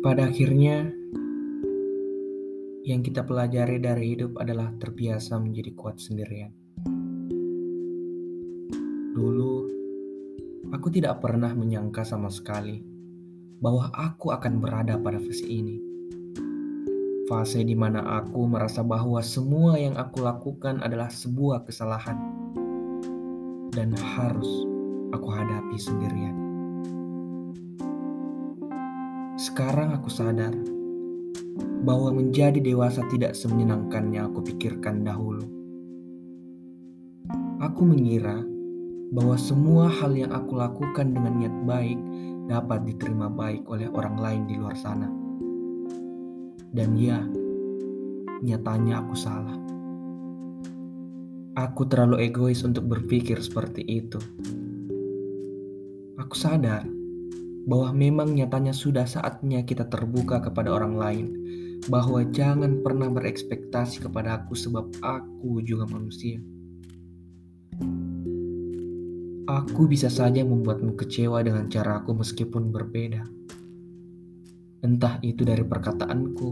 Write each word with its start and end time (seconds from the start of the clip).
Pada 0.00 0.32
akhirnya, 0.32 0.88
yang 2.88 3.04
kita 3.04 3.20
pelajari 3.20 3.76
dari 3.84 4.16
hidup 4.16 4.40
adalah 4.40 4.72
terbiasa 4.80 5.36
menjadi 5.36 5.76
kuat 5.76 6.00
sendirian. 6.00 6.56
Dulu, 9.12 9.54
aku 10.72 10.88
tidak 10.88 11.20
pernah 11.20 11.52
menyangka 11.52 12.00
sama 12.00 12.32
sekali 12.32 12.80
bahwa 13.60 13.92
aku 13.92 14.32
akan 14.32 14.64
berada 14.64 14.96
pada 14.96 15.20
fase 15.20 15.44
ini. 15.44 15.76
Fase 17.28 17.60
di 17.60 17.76
mana 17.76 18.24
aku 18.24 18.48
merasa 18.48 18.80
bahwa 18.80 19.20
semua 19.20 19.76
yang 19.76 20.00
aku 20.00 20.24
lakukan 20.24 20.80
adalah 20.80 21.12
sebuah 21.12 21.68
kesalahan 21.68 22.16
dan 23.76 23.92
harus 24.00 24.48
aku 25.12 25.28
hadapi 25.28 25.76
sendirian. 25.76 26.49
Sekarang 29.40 29.96
aku 29.96 30.12
sadar 30.12 30.52
bahwa 31.80 32.12
menjadi 32.12 32.60
dewasa 32.60 33.00
tidak 33.08 33.32
semenyenangkan 33.32 34.12
yang 34.12 34.28
aku 34.28 34.44
pikirkan 34.52 35.00
dahulu. 35.00 35.48
Aku 37.64 37.88
mengira 37.88 38.36
bahwa 39.16 39.40
semua 39.40 39.88
hal 39.88 40.12
yang 40.12 40.36
aku 40.36 40.60
lakukan 40.60 41.16
dengan 41.16 41.40
niat 41.40 41.56
baik 41.64 41.96
dapat 42.52 42.84
diterima 42.84 43.32
baik 43.32 43.64
oleh 43.64 43.88
orang 43.88 44.20
lain 44.20 44.42
di 44.44 44.60
luar 44.60 44.76
sana. 44.76 45.08
Dan 46.76 47.00
ya, 47.00 47.24
nyatanya 48.44 49.00
aku 49.00 49.16
salah. 49.16 49.56
Aku 51.56 51.88
terlalu 51.88 52.28
egois 52.28 52.60
untuk 52.60 52.84
berpikir 52.84 53.40
seperti 53.40 53.88
itu. 53.88 54.20
Aku 56.20 56.36
sadar 56.36 56.99
bahwa 57.68 57.92
memang 57.92 58.32
nyatanya 58.32 58.72
sudah 58.72 59.04
saatnya 59.04 59.64
kita 59.64 59.88
terbuka 59.88 60.40
kepada 60.40 60.72
orang 60.72 60.94
lain, 60.96 61.26
bahwa 61.88 62.20
jangan 62.28 62.84
pernah 62.84 63.08
berekspektasi 63.08 64.04
kepada 64.04 64.44
aku 64.44 64.52
sebab 64.52 64.92
aku 65.00 65.64
juga 65.64 65.88
manusia. 65.88 66.40
Aku 69.50 69.90
bisa 69.90 70.06
saja 70.06 70.46
membuatmu 70.46 70.94
kecewa 70.94 71.42
dengan 71.42 71.66
caraku 71.66 72.14
meskipun 72.14 72.70
berbeda. 72.70 73.26
Entah 74.80 75.18
itu 75.26 75.42
dari 75.42 75.66
perkataanku, 75.66 76.50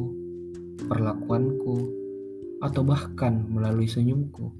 perlakuanku, 0.90 1.76
atau 2.58 2.82
bahkan 2.82 3.46
melalui 3.46 3.86
senyumku. 3.86 4.50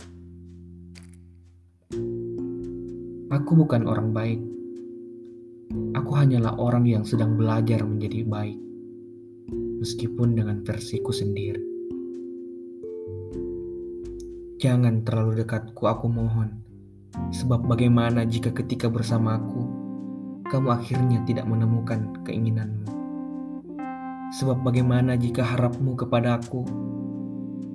Aku 3.29 3.51
bukan 3.59 3.85
orang 3.91 4.15
baik. 4.15 4.58
Aku 5.97 6.11
hanyalah 6.17 6.57
orang 6.57 6.89
yang 6.89 7.05
sedang 7.05 7.37
belajar 7.37 7.85
menjadi 7.85 8.25
baik, 8.25 8.59
meskipun 9.85 10.37
dengan 10.37 10.65
versiku 10.65 11.13
sendiri. 11.13 11.65
Jangan 14.59 15.07
terlalu 15.07 15.47
dekatku, 15.47 15.87
aku 15.87 16.11
mohon 16.11 16.69
Sebab 17.29 17.69
bagaimana 17.69 18.25
jika 18.25 18.53
ketika 18.53 18.89
bersamaku, 18.89 19.65
kamu 20.49 20.69
akhirnya 20.73 21.19
tidak 21.29 21.45
menemukan 21.45 22.25
keinginanmu? 22.25 22.89
Sebab 24.41 24.61
bagaimana 24.65 25.17
jika 25.17 25.45
harapmu 25.45 25.97
kepada 25.97 26.41
aku, 26.41 26.65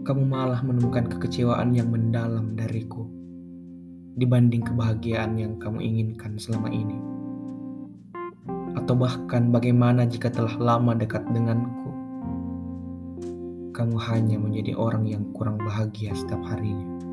kamu 0.05 0.23
malah 0.25 0.61
menemukan 0.61 1.09
kekecewaan 1.09 1.73
yang 1.73 1.89
mendalam 1.89 2.53
dariku 2.53 3.09
dibanding 4.13 4.61
kebahagiaan 4.61 5.37
yang 5.37 5.57
kamu 5.57 5.81
inginkan 5.81 6.37
selama 6.37 6.69
ini? 6.69 7.12
Atau 8.73 8.97
bahkan 8.97 9.53
bagaimana 9.53 10.09
jika 10.09 10.33
telah 10.33 10.57
lama 10.57 10.97
dekat 10.97 11.21
denganku, 11.29 11.89
kamu 13.73 13.97
hanya 14.09 14.37
menjadi 14.37 14.73
orang 14.77 15.05
yang 15.05 15.23
kurang 15.33 15.61
bahagia 15.61 16.13
setiap 16.13 16.41
harinya? 16.45 17.12